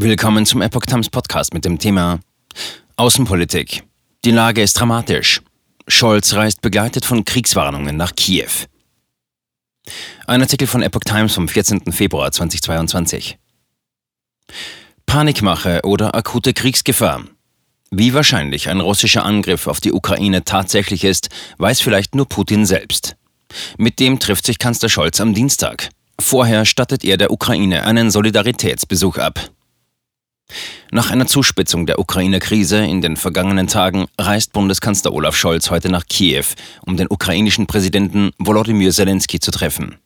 Willkommen 0.00 0.46
zum 0.46 0.62
Epoch 0.62 0.86
Times 0.86 1.10
Podcast 1.10 1.52
mit 1.52 1.64
dem 1.64 1.80
Thema 1.80 2.20
Außenpolitik. 2.94 3.82
Die 4.24 4.30
Lage 4.30 4.62
ist 4.62 4.74
dramatisch. 4.74 5.42
Scholz 5.88 6.34
reist 6.34 6.60
begleitet 6.60 7.04
von 7.04 7.24
Kriegswarnungen 7.24 7.96
nach 7.96 8.14
Kiew. 8.14 8.46
Ein 10.28 10.40
Artikel 10.40 10.68
von 10.68 10.82
Epoch 10.82 11.00
Times 11.00 11.34
vom 11.34 11.48
14. 11.48 11.90
Februar 11.90 12.30
2022. 12.30 13.38
Panikmache 15.04 15.80
oder 15.82 16.14
akute 16.14 16.52
Kriegsgefahr. 16.52 17.24
Wie 17.90 18.14
wahrscheinlich 18.14 18.68
ein 18.68 18.78
russischer 18.78 19.24
Angriff 19.24 19.66
auf 19.66 19.80
die 19.80 19.92
Ukraine 19.92 20.44
tatsächlich 20.44 21.02
ist, 21.02 21.28
weiß 21.56 21.80
vielleicht 21.80 22.14
nur 22.14 22.28
Putin 22.28 22.66
selbst. 22.66 23.16
Mit 23.78 23.98
dem 23.98 24.20
trifft 24.20 24.46
sich 24.46 24.60
Kanzler 24.60 24.90
Scholz 24.90 25.20
am 25.20 25.34
Dienstag. 25.34 25.88
Vorher 26.20 26.64
stattet 26.66 27.04
er 27.04 27.16
der 27.16 27.32
Ukraine 27.32 27.82
einen 27.82 28.12
Solidaritätsbesuch 28.12 29.18
ab. 29.18 29.50
Nach 30.90 31.10
einer 31.10 31.26
Zuspitzung 31.26 31.86
der 31.86 31.98
Ukraine-Krise 31.98 32.78
in 32.78 33.02
den 33.02 33.16
vergangenen 33.16 33.66
Tagen 33.66 34.06
reist 34.18 34.52
Bundeskanzler 34.52 35.12
Olaf 35.12 35.36
Scholz 35.36 35.70
heute 35.70 35.90
nach 35.90 36.06
Kiew, 36.06 36.46
um 36.86 36.96
den 36.96 37.08
ukrainischen 37.10 37.66
Präsidenten 37.66 38.30
Volodymyr 38.38 38.90
Zelensky 38.90 39.38
zu 39.38 39.50
treffen. 39.50 39.96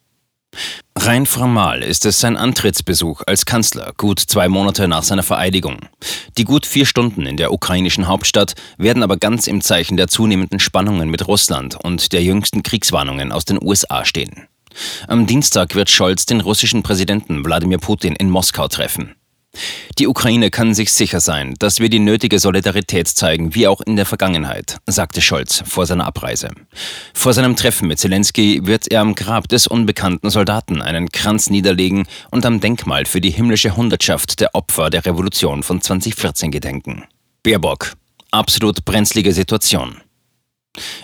Rein 0.97 1.25
formal 1.25 1.83
ist 1.83 2.05
es 2.05 2.21
sein 2.21 2.37
Antrittsbesuch 2.37 3.23
als 3.27 3.47
Kanzler, 3.47 3.93
gut 3.97 4.21
zwei 4.21 4.49
Monate 4.49 4.87
nach 4.89 5.03
seiner 5.03 5.23
Vereidigung. 5.23 5.89
Die 6.37 6.45
gut 6.45 6.67
vier 6.67 6.85
Stunden 6.85 7.27
in 7.27 7.37
der 7.37 7.53
ukrainischen 7.53 8.07
Hauptstadt 8.07 8.55
werden 8.77 9.03
aber 9.03 9.17
ganz 9.17 9.47
im 9.47 9.63
Zeichen 9.63 9.97
der 9.97 10.09
zunehmenden 10.09 10.61
Spannungen 10.61 11.09
mit 11.09 11.27
Russland 11.27 11.77
und 11.83 12.13
der 12.13 12.23
jüngsten 12.23 12.63
Kriegswarnungen 12.63 13.33
aus 13.33 13.45
den 13.45 13.63
USA 13.63 14.05
stehen. 14.05 14.49
Am 15.07 15.27
Dienstag 15.27 15.75
wird 15.75 15.91
Scholz 15.91 16.27
den 16.27 16.41
russischen 16.41 16.83
Präsidenten 16.83 17.45
Wladimir 17.45 17.79
Putin 17.79 18.15
in 18.15 18.31
Moskau 18.31 18.69
treffen. 18.69 19.15
Die 19.99 20.09
Ukraine 20.09 20.51
kann 20.51 20.75
sich 20.75 20.93
sicher 20.93 21.21
sein, 21.21 21.55
dass 21.59 21.79
wir 21.79 21.91
die 21.91 21.99
nötige 21.99 22.39
Solidarität 22.39 23.09
zeigen, 23.09 23.55
wie 23.55 23.69
auch 23.69 23.81
in 23.83 23.97
der 23.97 24.07
Vergangenheit, 24.07 24.79
sagte 24.87 25.21
Scholz 25.21 25.63
vor 25.67 25.87
seiner 25.87 26.07
Abreise. 26.07 26.49
Vor 27.13 27.35
seinem 27.35 27.57
Treffen 27.57 27.89
mit 27.89 27.99
Zelensky 27.99 28.67
wird 28.67 28.91
er 28.91 29.03
am 29.03 29.15
Grab 29.15 29.49
des 29.49 29.67
unbekannten 29.67 30.31
Soldaten 30.31 30.81
einen 30.81 31.11
Kranz 31.11 31.51
niederlegen 31.51 32.07
und 32.31 32.47
am 32.47 32.61
Denkmal 32.61 33.05
für 33.05 33.21
die 33.21 33.31
himmlische 33.31 33.77
Hundertschaft 33.77 34.41
der 34.41 34.55
Opfer 34.55 34.89
der 34.89 35.05
Revolution 35.05 35.63
von 35.63 35.81
2014 35.81 36.51
gedenken. 36.51 37.05
Baerbock. 37.43 37.93
Absolut 38.31 38.85
brenzlige 38.87 39.33
Situation. 39.33 39.97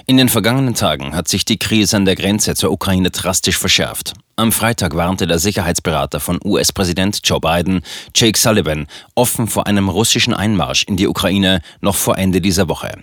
In 0.06 0.16
den 0.16 0.30
vergangenen 0.30 0.74
Tagen 0.74 1.14
hat 1.14 1.28
sich 1.28 1.44
die 1.44 1.58
Krise 1.58 1.98
an 1.98 2.06
der 2.06 2.16
Grenze 2.16 2.54
zur 2.54 2.72
Ukraine 2.72 3.10
drastisch 3.10 3.58
verschärft. 3.58 4.14
Am 4.38 4.52
Freitag 4.52 4.94
warnte 4.94 5.26
der 5.26 5.40
Sicherheitsberater 5.40 6.20
von 6.20 6.38
US-Präsident 6.44 7.18
Joe 7.24 7.40
Biden, 7.40 7.80
Jake 8.14 8.38
Sullivan, 8.38 8.86
offen 9.16 9.48
vor 9.48 9.66
einem 9.66 9.88
russischen 9.88 10.32
Einmarsch 10.32 10.84
in 10.84 10.96
die 10.96 11.08
Ukraine 11.08 11.60
noch 11.80 11.96
vor 11.96 12.18
Ende 12.18 12.40
dieser 12.40 12.68
Woche. 12.68 13.02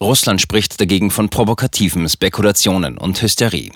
Russland 0.00 0.40
spricht 0.40 0.80
dagegen 0.80 1.10
von 1.10 1.28
provokativen 1.28 2.08
Spekulationen 2.08 2.96
und 2.96 3.20
Hysterie. 3.20 3.72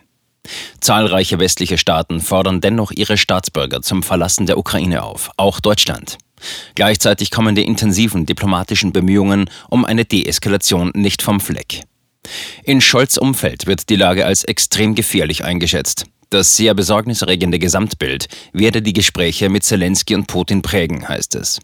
Zahlreiche 0.80 1.38
westliche 1.38 1.76
Staaten 1.76 2.22
fordern 2.22 2.62
dennoch 2.62 2.90
ihre 2.90 3.18
Staatsbürger 3.18 3.82
zum 3.82 4.02
Verlassen 4.02 4.46
der 4.46 4.56
Ukraine 4.56 5.02
auf, 5.02 5.30
auch 5.36 5.60
Deutschland. 5.60 6.16
Gleichzeitig 6.74 7.30
kommen 7.30 7.54
die 7.54 7.66
intensiven 7.66 8.24
diplomatischen 8.24 8.94
Bemühungen 8.94 9.50
um 9.68 9.84
eine 9.84 10.06
Deeskalation 10.06 10.92
nicht 10.94 11.20
vom 11.20 11.40
Fleck. 11.40 11.82
In 12.64 12.80
Scholz 12.80 13.18
Umfeld 13.18 13.66
wird 13.66 13.90
die 13.90 13.96
Lage 13.96 14.24
als 14.24 14.42
extrem 14.44 14.94
gefährlich 14.94 15.44
eingeschätzt. 15.44 16.06
Das 16.30 16.56
sehr 16.56 16.74
besorgniserregende 16.74 17.58
Gesamtbild 17.58 18.28
werde 18.52 18.82
die 18.82 18.92
Gespräche 18.92 19.48
mit 19.48 19.64
Zelensky 19.64 20.14
und 20.14 20.26
Putin 20.26 20.60
prägen, 20.60 21.08
heißt 21.08 21.34
es. 21.36 21.58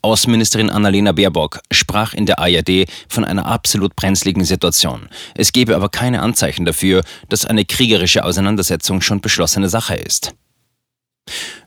Außenministerin 0.00 0.70
Annalena 0.70 1.12
Baerbock 1.12 1.60
sprach 1.70 2.14
in 2.14 2.24
der 2.24 2.38
ARD 2.38 2.88
von 3.08 3.24
einer 3.24 3.44
absolut 3.44 3.94
brenzligen 3.94 4.44
Situation. 4.44 5.08
Es 5.34 5.52
gebe 5.52 5.76
aber 5.76 5.90
keine 5.90 6.22
Anzeichen 6.22 6.64
dafür, 6.64 7.02
dass 7.28 7.44
eine 7.44 7.66
kriegerische 7.66 8.24
Auseinandersetzung 8.24 9.02
schon 9.02 9.20
beschlossene 9.20 9.68
Sache 9.68 9.96
ist. 9.96 10.34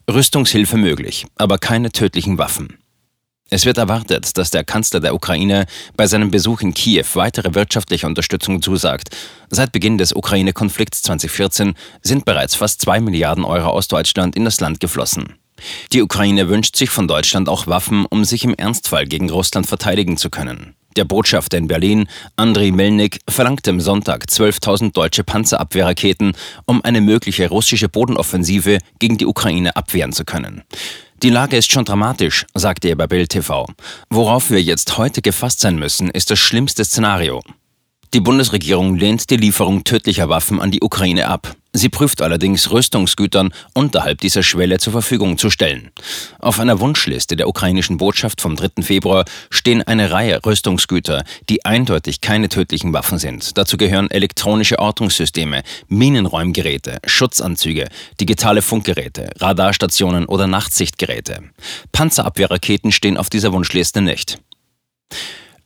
Rüstungshilfe 0.10 0.78
möglich, 0.78 1.28
aber 1.36 1.60
keine 1.60 1.92
tödlichen 1.92 2.40
Waffen. 2.40 2.80
Es 3.52 3.66
wird 3.66 3.80
erwartet, 3.80 4.38
dass 4.38 4.52
der 4.52 4.64
Kanzler 4.64 5.00
der 5.00 5.16
Ukraine 5.16 5.66
bei 5.98 6.06
seinem 6.06 6.30
Besuch 6.30 6.62
in 6.62 6.76
Kiew 6.76 7.06
weitere 7.16 7.56
wirtschaftliche 7.56 8.06
Unterstützung 8.06 8.62
zusagt. 8.62 9.10
Seit 9.50 9.72
Beginn 9.72 9.98
des 9.98 10.14
Ukraine-Konflikts 10.14 11.02
2014 11.02 11.74
sind 12.04 12.26
bereits 12.26 12.54
fast 12.54 12.82
zwei 12.82 13.00
Milliarden 13.00 13.44
Euro 13.44 13.70
aus 13.70 13.88
Deutschland 13.88 14.36
in 14.36 14.46
das 14.46 14.60
Land 14.60 14.80
geflossen. 14.80 15.36
Die 15.92 16.04
Ukraine 16.04 16.48
wünscht 16.48 16.76
sich 16.76 16.92
von 16.92 17.08
Deutschland 17.08 17.50
auch 17.50 17.66
Waffen, 17.66 18.06
um 18.06 18.24
sich 18.24 18.44
im 18.44 18.54
Ernstfall 18.54 19.06
gegen 19.06 19.30
Russland 19.30 19.66
verteidigen 19.66 20.16
zu 20.16 20.30
können. 20.30 20.76
Der 20.96 21.06
Botschafter 21.06 21.58
in 21.58 21.68
Berlin, 21.68 22.08
Andriy 22.36 22.72
Melnik, 22.72 23.20
verlangte 23.28 23.72
am 23.72 23.80
Sonntag 23.80 24.26
12.000 24.26 24.92
deutsche 24.92 25.24
Panzerabwehrraketen, 25.24 26.34
um 26.66 26.84
eine 26.84 27.02
mögliche 27.02 27.50
russische 27.50 27.90
Bodenoffensive 27.90 28.80
gegen 29.00 29.18
die 29.18 29.26
Ukraine 29.26 29.76
abwehren 29.76 30.14
zu 30.14 30.26
können. 30.26 30.64
Die 31.22 31.30
Lage 31.30 31.58
ist 31.58 31.70
schon 31.70 31.84
dramatisch, 31.84 32.46
sagte 32.54 32.88
er 32.88 32.96
bei 32.96 33.06
Bild 33.06 33.32
TV. 33.32 33.68
Worauf 34.10 34.52
wir 34.52 34.62
jetzt 34.62 34.98
heute 34.98 35.22
gefasst 35.22 35.60
sein 35.60 35.78
müssen, 35.78 36.10
ist 36.10 36.32
das 36.32 36.40
schlimmste 36.40 36.86
Szenario. 36.86 37.42
Die 38.16 38.22
Bundesregierung 38.22 38.96
lehnt 38.96 39.30
die 39.30 39.38
Lieferung 39.38 39.84
tödlicher 39.84 40.30
Waffen 40.30 40.60
an 40.60 40.72
die 40.72 40.82
Ukraine 40.82 41.28
ab. 41.28 41.56
Sie 41.74 41.90
prüft 41.90 42.24
allerdings 42.24 42.72
Rüstungsgütern 42.72 43.54
unterhalb 43.76 44.20
dieser 44.22 44.42
Schwelle 44.42 44.80
zur 44.80 44.94
Verfügung 44.94 45.38
zu 45.38 45.52
stellen. 45.52 45.92
Auf 46.40 46.60
einer 46.60 46.80
Wunschliste 46.80 47.36
der 47.36 47.48
ukrainischen 47.48 47.98
Botschaft 47.98 48.42
vom 48.42 48.56
3. 48.56 48.82
Februar 48.82 49.26
stehen 49.52 49.84
eine 49.84 50.10
Reihe 50.10 50.44
Rüstungsgüter, 50.44 51.24
die 51.50 51.66
eindeutig 51.66 52.22
keine 52.22 52.50
tödlichen 52.50 52.94
Waffen 52.94 53.20
sind. 53.20 53.56
Dazu 53.60 53.78
gehören 53.78 54.10
elektronische 54.10 54.80
Ortungssysteme, 54.80 55.62
Minenräumgeräte, 55.88 56.98
Schutzanzüge, 57.06 57.90
digitale 58.20 58.64
Funkgeräte, 58.64 59.30
Radarstationen 59.38 60.26
oder 60.26 60.48
Nachtsichtgeräte. 60.48 61.44
Panzerabwehrraketen 61.92 62.92
stehen 62.92 63.18
auf 63.18 63.30
dieser 63.30 63.54
Wunschliste 63.54 64.02
nicht. 64.02 64.40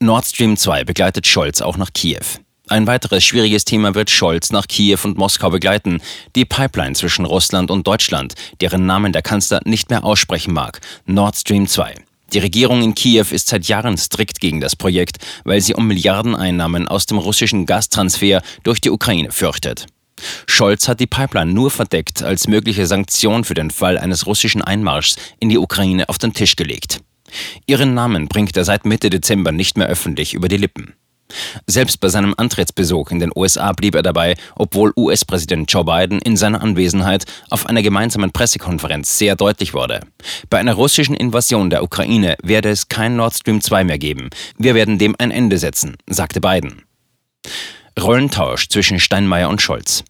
Nord 0.03 0.25
Stream 0.25 0.58
2 0.58 0.84
begleitet 0.84 1.25
Scholz 1.28 1.62
auch 1.62 1.78
nach 1.78 1.94
Kiew. 1.94 2.25
Ein 2.68 2.88
weiteres 2.88 3.24
schwieriges 3.24 3.64
Thema 3.64 3.96
wird 3.96 4.09
Scholz 4.09 4.52
nach 4.52 4.68
Kiew 4.68 5.00
und 5.03 5.18
Moskau 5.18 5.50
begleiten. 5.50 6.02
Die 6.36 6.44
Pipeline 6.44 6.94
zwischen 6.94 7.24
Russland 7.24 7.72
und 7.72 7.88
Deutschland, 7.88 8.34
deren 8.59 8.86
Namen 8.86 9.14
der 9.14 9.22
Kanzler 9.22 9.62
nicht 9.64 9.90
mehr 9.90 10.03
aussprechen 10.03 10.53
mag. 10.53 10.81
Nord 11.06 11.38
Stream 11.38 11.68
2. 11.68 11.96
Die 12.34 12.40
Regierung 12.40 12.84
in 12.84 12.96
Kiew 12.96 13.28
ist 13.31 13.47
seit 13.47 13.66
Jahren 13.68 13.97
strikt 13.97 14.41
gegen 14.41 14.59
das 14.59 14.75
Projekt, 14.75 15.19
weil 15.46 15.62
sie 15.62 15.74
um 15.74 15.88
Milliardeneinnahmen 15.88 16.90
aus 16.90 17.06
dem 17.06 17.18
russischen 17.18 17.66
Gastransfer 17.66 18.41
durch 18.64 18.81
die 18.81 18.90
Ukraine 18.90 19.31
fürchtet. 19.31 19.85
Scholz 20.47 20.90
hat 20.90 21.00
die 21.00 21.08
Pipeline 21.08 21.53
nur 21.53 21.72
verdeckt 21.72 22.24
als 22.24 22.47
mögliche 22.47 22.88
Sanktion 22.88 23.46
für 23.46 23.53
den 23.53 23.72
Fall 23.72 23.97
eines 23.97 24.25
russischen 24.25 24.62
Einmarschs 24.62 25.16
in 25.40 25.47
die 25.47 25.58
Ukraine 25.58 26.09
auf 26.09 26.18
den 26.18 26.34
Tisch 26.34 26.58
gelegt. 26.58 27.00
Ihren 27.66 27.94
Namen 27.94 28.27
bringt 28.27 28.55
er 28.57 28.63
seit 28.63 28.85
Mitte 28.85 29.09
Dezember 29.09 29.51
nicht 29.51 29.77
mehr 29.77 29.88
öffentlich 29.88 30.33
über 30.33 30.47
die 30.47 30.57
Lippen. 30.57 30.94
Selbst 31.67 31.99
bei 31.99 32.09
seinem 32.09 32.33
Antrittsbesuch 32.38 33.11
in 33.11 33.19
den 33.19 33.31
USA 33.35 33.71
blieb 33.71 33.95
er 33.95 34.03
dabei, 34.03 34.35
obwohl 34.55 34.94
US-Präsident 34.95 35.72
Joe 35.72 35.83
Biden 35.83 36.19
in 36.19 36.38
seiner 36.38 36.61
Anwesenheit 36.61 37.25
auf 37.49 37.66
einer 37.66 37.81
gemeinsamen 37.81 38.31
Pressekonferenz 38.31 39.17
sehr 39.17 39.35
deutlich 39.35 39.73
wurde. 39.73 40.01
Bei 40.49 40.59
einer 40.59 40.73
russischen 40.73 41.16
Invasion 41.16 41.69
der 41.69 41.83
Ukraine 41.83 42.35
werde 42.43 42.69
es 42.69 42.88
kein 42.88 43.16
Nord 43.16 43.33
Stream 43.33 43.61
2 43.61 43.83
mehr 43.83 43.97
geben. 43.97 44.29
Wir 44.57 44.75
werden 44.75 44.99
dem 44.99 45.16
ein 45.17 45.31
Ende 45.31 45.57
setzen, 45.57 45.95
sagte 46.07 46.41
Biden. 46.41 46.83
Rollentausch 47.99 48.69
zwischen 48.69 48.99
Steinmeier 48.99 49.49
und 49.49 49.61
Scholz. 49.61 50.03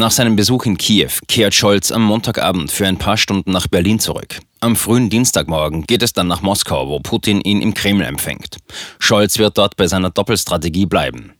Nach 0.00 0.10
seinem 0.10 0.34
Besuch 0.34 0.64
in 0.64 0.78
Kiew 0.78 1.10
kehrt 1.28 1.54
Scholz 1.54 1.92
am 1.92 2.02
Montagabend 2.02 2.72
für 2.72 2.86
ein 2.86 2.96
paar 2.96 3.18
Stunden 3.18 3.52
nach 3.52 3.66
Berlin 3.66 3.98
zurück. 3.98 4.40
Am 4.60 4.74
frühen 4.74 5.10
Dienstagmorgen 5.10 5.82
geht 5.82 6.02
es 6.02 6.14
dann 6.14 6.26
nach 6.26 6.40
Moskau, 6.40 6.88
wo 6.88 7.00
Putin 7.00 7.42
ihn 7.42 7.60
im 7.60 7.74
Kreml 7.74 8.06
empfängt. 8.06 8.56
Scholz 8.98 9.36
wird 9.36 9.58
dort 9.58 9.76
bei 9.76 9.86
seiner 9.86 10.08
Doppelstrategie 10.08 10.86
bleiben. 10.86 11.34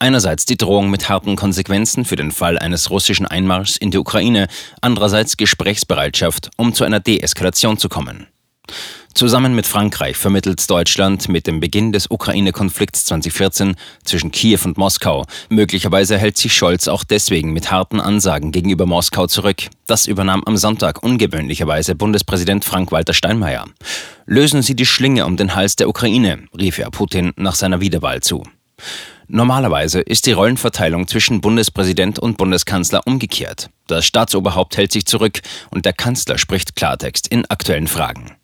Einerseits 0.00 0.46
die 0.46 0.56
Drohung 0.56 0.90
mit 0.90 1.08
harten 1.08 1.36
Konsequenzen 1.36 2.04
für 2.04 2.16
den 2.16 2.32
Fall 2.32 2.58
eines 2.58 2.90
russischen 2.90 3.28
Einmarschs 3.28 3.76
in 3.76 3.92
die 3.92 3.98
Ukraine, 3.98 4.48
andererseits 4.80 5.36
Gesprächsbereitschaft, 5.36 6.50
um 6.56 6.74
zu 6.74 6.82
einer 6.82 6.98
Deeskalation 6.98 7.78
zu 7.78 7.88
kommen. 7.88 8.26
Zusammen 9.14 9.54
mit 9.54 9.66
Frankreich 9.66 10.16
vermittelt 10.16 10.68
Deutschland 10.70 11.28
mit 11.28 11.46
dem 11.46 11.60
Beginn 11.60 11.92
des 11.92 12.10
Ukraine-Konflikts 12.10 13.04
2014 13.04 13.76
zwischen 14.04 14.30
Kiew 14.30 14.60
und 14.64 14.78
Moskau. 14.78 15.26
Möglicherweise 15.50 16.16
hält 16.16 16.38
sich 16.38 16.54
Scholz 16.54 16.88
auch 16.88 17.04
deswegen 17.04 17.52
mit 17.52 17.70
harten 17.70 18.00
Ansagen 18.00 18.52
gegenüber 18.52 18.86
Moskau 18.86 19.26
zurück. 19.26 19.68
Das 19.86 20.06
übernahm 20.06 20.42
am 20.44 20.56
Sonntag 20.56 21.02
ungewöhnlicherweise 21.02 21.94
Bundespräsident 21.94 22.64
Frank-Walter 22.64 23.12
Steinmeier. 23.12 23.66
Lösen 24.24 24.62
Sie 24.62 24.74
die 24.74 24.86
Schlinge 24.86 25.26
um 25.26 25.36
den 25.36 25.54
Hals 25.54 25.76
der 25.76 25.88
Ukraine, 25.88 26.44
rief 26.58 26.78
er 26.78 26.90
Putin 26.90 27.32
nach 27.36 27.54
seiner 27.54 27.80
Wiederwahl 27.80 28.20
zu. 28.20 28.42
Normalerweise 29.28 30.00
ist 30.00 30.26
die 30.26 30.32
Rollenverteilung 30.32 31.06
zwischen 31.06 31.40
Bundespräsident 31.40 32.18
und 32.18 32.38
Bundeskanzler 32.38 33.02
umgekehrt. 33.06 33.70
Das 33.86 34.04
Staatsoberhaupt 34.06 34.76
hält 34.76 34.92
sich 34.92 35.06
zurück 35.06 35.40
und 35.70 35.84
der 35.84 35.92
Kanzler 35.92 36.38
spricht 36.38 36.76
Klartext 36.76 37.28
in 37.28 37.44
aktuellen 37.48 37.88
Fragen. 37.88 38.36